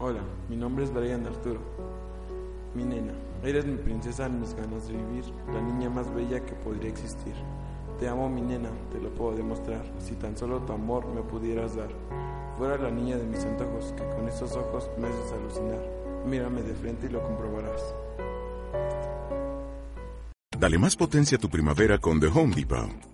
Hola, 0.00 0.22
mi 0.48 0.56
nombre 0.56 0.84
es 0.84 0.92
Brian 0.92 1.24
Arturo. 1.24 1.60
Mi 2.74 2.84
nena, 2.84 3.12
eres 3.44 3.64
mi 3.64 3.76
princesa 3.76 4.26
en 4.26 4.40
mis 4.40 4.52
ganas 4.52 4.88
de 4.88 4.94
vivir, 4.94 5.24
la 5.52 5.60
niña 5.60 5.88
más 5.88 6.12
bella 6.12 6.44
que 6.44 6.52
podría 6.52 6.90
existir. 6.90 7.32
Te 8.00 8.08
amo, 8.08 8.28
mi 8.28 8.40
nena, 8.40 8.70
te 8.90 9.00
lo 9.00 9.14
puedo 9.14 9.36
demostrar. 9.36 9.84
Si 10.00 10.16
tan 10.16 10.36
solo 10.36 10.58
tu 10.62 10.72
amor 10.72 11.06
me 11.06 11.22
pudieras 11.22 11.76
dar. 11.76 11.90
Fuera 12.58 12.76
la 12.76 12.90
niña 12.90 13.16
de 13.16 13.24
mis 13.24 13.44
antojos, 13.44 13.94
que 13.96 14.04
con 14.16 14.26
esos 14.26 14.56
ojos 14.56 14.90
me 14.98 15.06
haces 15.06 15.32
alucinar. 15.32 15.80
Mírame 16.26 16.62
de 16.62 16.74
frente 16.74 17.06
y 17.06 17.10
lo 17.10 17.22
comprobarás. 17.22 17.94
Dale 20.58 20.76
más 20.76 20.96
potencia 20.96 21.38
a 21.38 21.40
tu 21.40 21.48
primavera 21.48 21.98
con 21.98 22.18
The 22.18 22.26
Home 22.26 22.56
Depot. 22.56 23.13